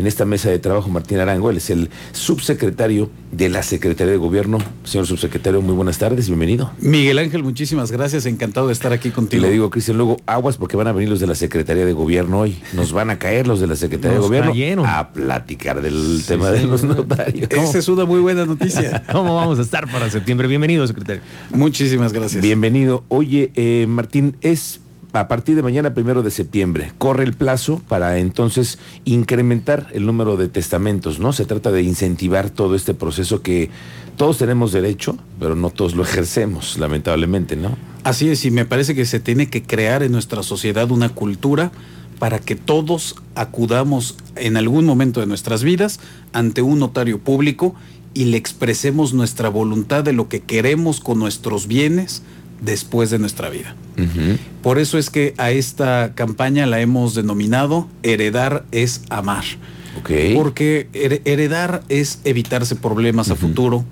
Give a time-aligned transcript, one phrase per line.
[0.00, 4.18] en esta mesa de trabajo Martín Arango, él es el subsecretario de la Secretaría de
[4.18, 4.58] Gobierno.
[4.82, 6.72] Señor subsecretario, muy buenas tardes, bienvenido.
[6.78, 9.44] Miguel Ángel, muchísimas gracias, encantado de estar aquí contigo.
[9.44, 11.92] Y le digo, Cristian, luego aguas porque van a venir los de la Secretaría de
[11.92, 12.56] Gobierno hoy.
[12.72, 16.64] Nos van a caer los de la Secretaría de Gobierno a platicar del tema de
[16.64, 17.48] los notarios.
[17.50, 19.04] Esa es una muy buena noticia.
[19.12, 20.48] ¿Cómo vamos a estar para septiembre?
[20.48, 21.22] Bienvenido, secretario.
[21.52, 22.42] Muchísimas gracias.
[22.42, 23.04] Bienvenido.
[23.08, 24.79] Oye, eh, Martín, es
[25.12, 30.36] a partir de mañana, primero de septiembre, corre el plazo para entonces incrementar el número
[30.36, 31.32] de testamentos, ¿no?
[31.32, 33.70] Se trata de incentivar todo este proceso que
[34.16, 37.76] todos tenemos derecho, pero no todos lo ejercemos, lamentablemente, ¿no?
[38.04, 41.72] Así es, y me parece que se tiene que crear en nuestra sociedad una cultura
[42.18, 46.00] para que todos acudamos en algún momento de nuestras vidas
[46.32, 47.74] ante un notario público
[48.14, 52.22] y le expresemos nuestra voluntad de lo que queremos con nuestros bienes
[52.60, 53.74] después de nuestra vida.
[54.62, 59.44] Por eso es que a esta campaña la hemos denominado Heredar es amar.
[60.34, 60.88] Porque
[61.24, 63.84] heredar es evitarse problemas a futuro.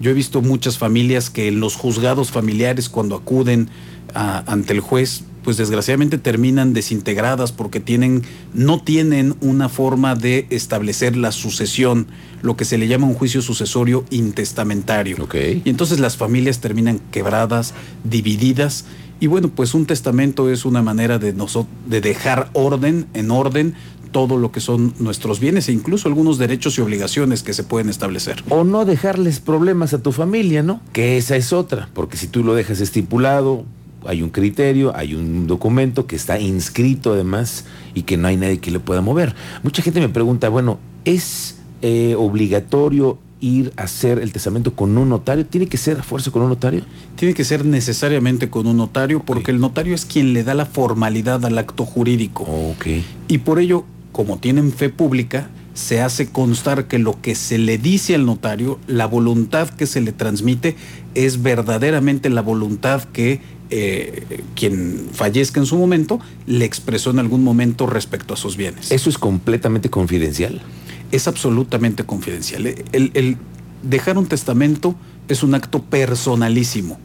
[0.00, 3.68] Yo he visto muchas familias que en los juzgados familiares cuando acuden
[4.14, 8.22] ante el juez pues desgraciadamente terminan desintegradas porque tienen,
[8.54, 12.08] no tienen una forma de establecer la sucesión,
[12.42, 15.28] lo que se le llama un juicio sucesorio intestamentario.
[15.64, 18.86] Y entonces las familias terminan quebradas, divididas.
[19.20, 23.74] Y bueno, pues un testamento es una manera de, de dejar orden, en orden,
[24.14, 27.88] todo lo que son nuestros bienes e incluso algunos derechos y obligaciones que se pueden
[27.88, 28.44] establecer.
[28.48, 30.80] O no dejarles problemas a tu familia, ¿no?
[30.92, 33.64] Que esa es otra, porque si tú lo dejas estipulado,
[34.06, 38.58] hay un criterio, hay un documento que está inscrito además y que no hay nadie
[38.58, 39.34] que le pueda mover.
[39.64, 45.08] Mucha gente me pregunta, bueno, ¿es eh, obligatorio ir a hacer el testamento con un
[45.08, 45.44] notario?
[45.44, 46.82] ¿Tiene que ser a fuerza con un notario?
[47.16, 50.66] Tiene que ser necesariamente con un notario porque el notario es quien le da la
[50.66, 52.44] formalidad al acto jurídico.
[52.76, 53.04] Okay.
[53.26, 53.84] Y por ello,
[54.14, 58.78] como tienen fe pública, se hace constar que lo que se le dice al notario,
[58.86, 60.76] la voluntad que se le transmite,
[61.16, 63.40] es verdaderamente la voluntad que
[63.70, 64.22] eh,
[64.54, 68.92] quien fallezca en su momento le expresó en algún momento respecto a sus bienes.
[68.92, 70.62] ¿Eso es completamente confidencial?
[71.10, 72.72] Es absolutamente confidencial.
[72.92, 73.36] El,
[73.82, 74.94] dejar un testamento
[75.26, 77.00] es un acto personalísimo.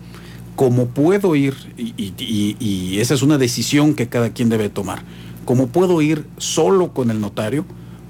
[0.55, 5.03] Como puedo ir, y esa es una decisión que cada quien debe tomar,
[5.45, 7.65] como puedo ir solo con el notario,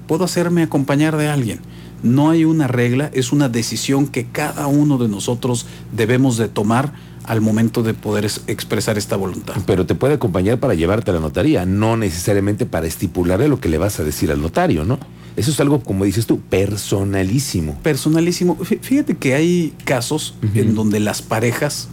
[0.06, 1.60] puedo hacerme acompañar de alguien.
[2.02, 6.92] No hay una regla, es una decisión que cada uno de nosotros debemos de tomar
[7.24, 9.54] al momento de poder expresar esta voluntad.
[9.66, 13.68] Pero te puede acompañar para llevarte a la notaría, no necesariamente para estipularle lo que
[13.68, 14.98] le vas a decir al notario, ¿no?
[15.36, 17.78] Eso es algo, como dices tú, personalísimo.
[17.82, 18.56] Personalísimo.
[18.56, 21.88] Fíjate que hay casos en donde las parejas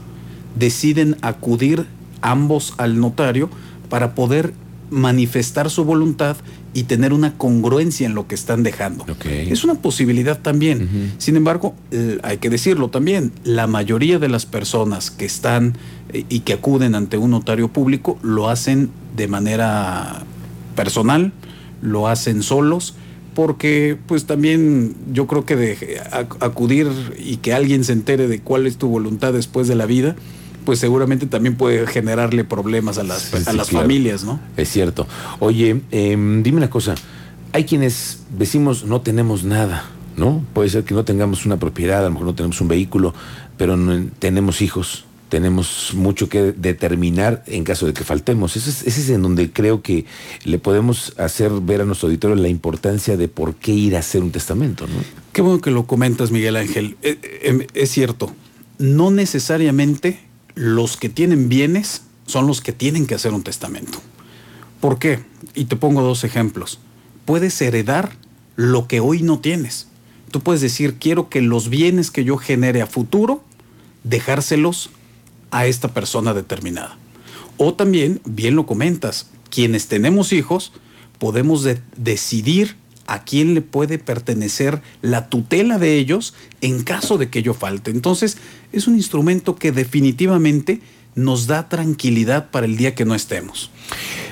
[0.56, 1.86] deciden acudir
[2.22, 3.50] ambos al notario
[3.90, 4.54] para poder
[4.90, 6.38] manifestar su voluntad
[6.74, 9.06] y tener una congruencia en lo que están dejando.
[9.26, 11.14] Es una posibilidad también.
[11.18, 15.76] Sin embargo, eh, hay que decirlo también, la mayoría de las personas que están
[16.14, 20.24] eh, y que acuden ante un notario público lo hacen de manera
[20.76, 21.34] personal,
[21.82, 22.96] lo hacen solos,
[23.34, 26.02] porque pues también yo creo que de
[26.40, 26.88] acudir
[27.18, 30.16] y que alguien se entere de cuál es tu voluntad después de la vida,
[30.68, 34.38] pues seguramente también puede generarle problemas a las, a las familias, ¿no?
[34.58, 35.08] Es cierto.
[35.40, 36.94] Oye, em, dime una cosa,
[37.54, 39.86] hay quienes decimos no tenemos nada,
[40.18, 40.44] ¿no?
[40.52, 43.14] Puede ser que no tengamos una propiedad, a lo mejor no tenemos un vehículo,
[43.56, 43.78] pero
[44.20, 48.58] tenemos hijos, tenemos mucho que determinar en caso de que faltemos.
[48.58, 50.04] Ese es, ese es, en donde creo que
[50.44, 54.22] le podemos hacer ver a nuestro auditorio la importancia de por qué ir a hacer
[54.22, 54.96] un testamento, ¿no?
[55.32, 56.98] Qué bueno que lo comentas, Miguel Ángel.
[57.04, 58.36] Eh, eh, es cierto,
[58.80, 60.27] no necesariamente
[60.58, 64.00] los que tienen bienes son los que tienen que hacer un testamento.
[64.82, 65.24] ¿Por qué?
[65.54, 66.80] Y te pongo dos ejemplos.
[67.26, 68.14] Puedes heredar
[68.56, 69.88] lo que hoy no tienes.
[70.32, 73.44] Tú puedes decir, quiero que los bienes que yo genere a futuro,
[74.04, 74.90] dejárselos
[75.52, 76.98] a esta persona determinada.
[77.58, 80.74] O también, bien lo comentas, quienes tenemos hijos,
[81.20, 82.76] podemos decidir
[83.08, 87.92] a quién le puede pertenecer la tutela de ellos en caso de que yo falte.
[87.92, 88.38] Entonces,
[88.72, 90.82] es un instrumento que definitivamente
[91.16, 93.72] nos da tranquilidad para el día que no estemos.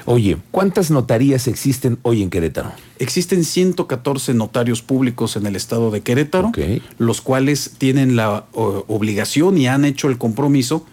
[0.06, 2.72] Oye, ¿cuántas notarías existen hoy en Querétaro?
[3.00, 6.52] Existen 114 notarios públicos en el estado de Querétaro,
[7.00, 10.86] los cuales tienen la obligación y han hecho el compromiso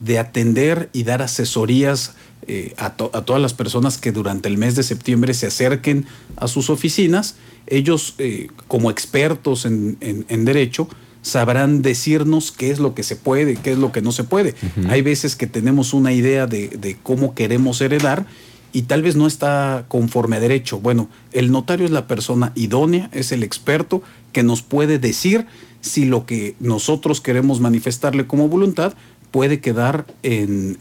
[0.00, 2.14] de atender y dar asesorías
[2.50, 6.06] eh, a, todas las personas que durante el mes de septiembre se acerquen
[6.36, 7.36] a sus oficinas.
[7.66, 10.88] Ellos, eh, como expertos en, derecho,
[11.20, 14.54] sabrán decirnos qué es lo que se puede, qué es lo que no se puede.
[14.88, 18.24] Hay veces que tenemos una idea de, cómo queremos heredar
[18.72, 20.80] y tal vez no está conforme a derecho.
[20.80, 24.02] Bueno, el notario es la persona idónea, es el experto
[24.32, 25.44] que nos puede decir
[25.82, 28.94] si lo que nosotros queremos manifestarle como voluntad
[29.30, 30.78] puede quedar en,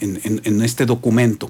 [0.63, 1.49] este documento.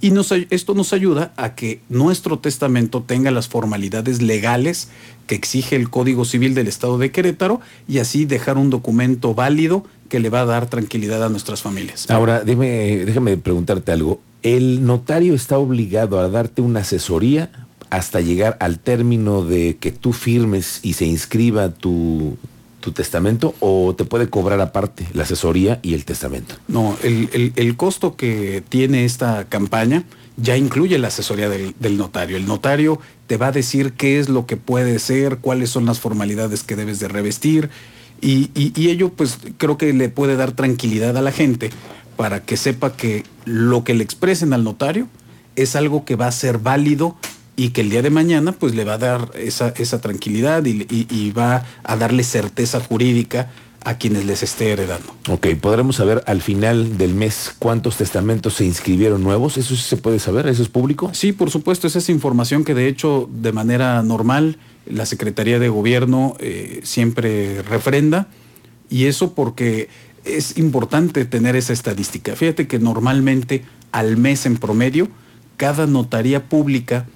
[0.00, 0.12] Y
[0.50, 4.88] esto nos ayuda a que nuestro testamento tenga las formalidades legales
[5.26, 9.84] que exige el Código Civil del Estado de Querétaro y así dejar un documento válido
[10.08, 12.08] que le va a dar tranquilidad a nuestras familias.
[12.10, 14.20] Ahora, déjame preguntarte algo.
[14.42, 17.50] ¿El notario está obligado a darte una asesoría
[17.90, 22.36] hasta llegar al término de que tú firmes y se inscriba tu,
[22.80, 26.56] tu testamento o te puede cobrar aparte la asesoría y el testamento?
[26.68, 30.04] No, el, costo que tiene esta campaña
[30.36, 32.36] ya incluye la asesoría del, notario.
[32.36, 36.00] El notario te va a decir qué es lo que puede ser, cuáles son las
[36.00, 37.70] formalidades que debes de revestir
[38.20, 41.70] y, y ello pues creo que le puede dar tranquilidad a la gente
[42.16, 45.08] para que sepa que lo que le expresen al notario
[45.54, 47.16] es algo que va a ser válido
[47.58, 51.32] y que el día de mañana pues le va a dar esa, esa tranquilidad y,
[51.32, 53.50] va a darle certeza jurídica
[53.84, 55.12] a quienes les esté heredando.
[55.28, 59.56] Ok, ¿podremos saber al final del mes cuántos testamentos se inscribieron nuevos?
[59.56, 60.46] ¿Eso sí se puede saber?
[60.46, 61.10] ¿Eso es público?
[61.12, 65.68] Sí, por supuesto, esa es información que de hecho de manera normal la Secretaría de
[65.68, 68.28] Gobierno eh, siempre refrenda
[68.88, 69.88] y eso porque
[70.24, 72.36] es importante tener esa estadística.
[72.36, 75.08] Fíjate que normalmente al mes en promedio
[75.58, 77.06] cada notaría pública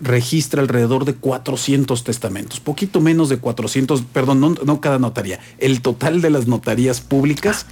[0.00, 6.22] registra alrededor de 400 testamentos, poquito menos de 400, perdón, no, cada notaría, el total
[6.22, 7.66] de las notarías públicas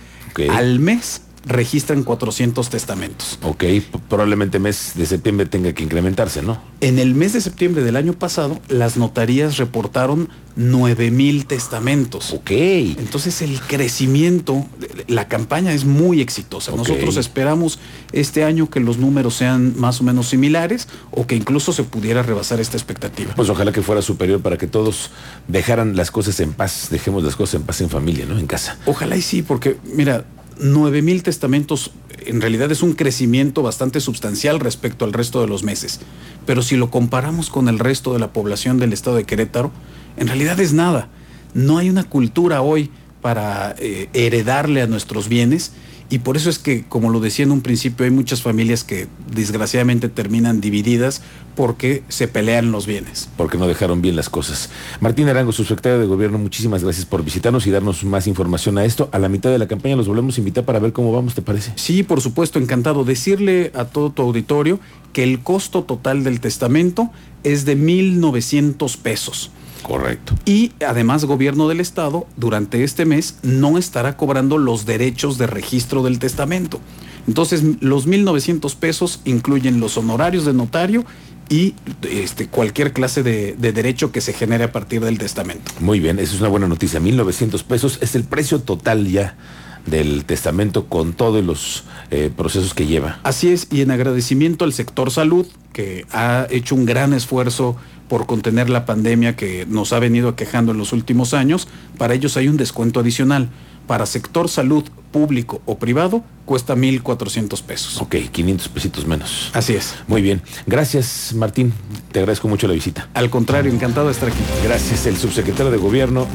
[0.48, 3.38] ah, al mes registran 400 testamentos.
[3.42, 3.64] Ok,
[4.08, 6.60] probablemente mes de septiembre tenga que incrementarse, ¿no?
[6.80, 12.32] En el mes de septiembre del año pasado, las notarías reportaron 9 mil testamentos.
[12.32, 12.50] Ok.
[12.50, 14.66] Entonces el crecimiento,
[15.06, 16.72] la campaña es muy exitosa.
[16.72, 17.78] Nosotros esperamos
[18.12, 22.22] este año que los números sean más o menos similares o que incluso se pudiera
[22.22, 23.34] rebasar esta expectativa.
[23.34, 25.10] Pues ojalá que fuera superior para que todos
[25.46, 28.38] dejaran las cosas en paz, dejemos las cosas en paz en familia, ¿no?
[28.38, 28.78] En casa.
[28.86, 30.24] Ojalá y sí, porque mira,
[30.60, 31.92] 9 mil testamentos
[32.26, 36.00] en realidad es un crecimiento bastante sustancial respecto al resto de los meses.
[36.46, 39.70] Pero si lo comparamos con el resto de la población del estado de Querétaro,
[40.16, 41.08] en realidad es nada.
[41.54, 42.90] No hay una cultura hoy
[43.20, 45.72] para eh, heredarle a nuestros bienes
[46.10, 49.08] y por eso es que, como lo decía en un principio, hay muchas familias que
[49.30, 51.20] desgraciadamente terminan divididas
[51.54, 53.28] porque se pelean los bienes.
[53.36, 54.70] Porque no dejaron bien las cosas.
[55.00, 59.10] Martín Arango, subsecretario de Gobierno, muchísimas gracias por visitarnos y darnos más información a esto.
[59.12, 61.42] A la mitad de la campaña los volvemos a invitar para ver cómo vamos, ¿te
[61.42, 61.72] parece?
[61.76, 63.04] Sí, por supuesto, encantado.
[63.04, 64.80] Decirle a todo tu auditorio
[65.12, 67.10] que el costo total del testamento
[67.44, 69.50] es de 1.900 pesos.
[69.88, 70.34] Correcto.
[70.44, 76.02] Y además gobierno del estado durante este mes no estará cobrando los derechos de registro
[76.02, 76.78] del testamento.
[77.26, 81.06] Entonces los 1.900 pesos incluyen los honorarios de notario
[81.48, 85.72] y este, cualquier clase de, derecho que se genere a partir del testamento.
[85.80, 87.00] Muy bien, eso es una buena noticia.
[87.00, 89.38] 1.900 pesos es el precio total ya
[89.86, 93.20] del testamento con todos los eh, procesos que lleva.
[93.22, 97.76] Así es, y en agradecimiento al sector salud, que ha hecho un gran esfuerzo
[98.08, 102.36] por contener la pandemia que nos ha venido aquejando en los últimos años, para ellos
[102.36, 103.50] hay un descuento adicional.
[103.86, 108.00] Para sector salud público o privado cuesta 1.400 pesos.
[108.00, 109.50] Ok, 500 pesitos menos.
[109.54, 109.94] Así es.
[110.06, 110.42] Muy bien.
[110.66, 111.72] Gracias, Martín.
[112.12, 113.08] Te agradezco mucho la visita.
[113.14, 114.38] Al contrario, encantado de estar aquí.
[114.64, 116.26] Gracias, el subsecretario de Gobierno.